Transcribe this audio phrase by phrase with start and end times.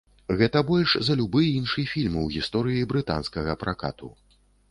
[0.37, 4.13] Гэта больш за любы іншы фільм у гісторыі брытанскага пракату.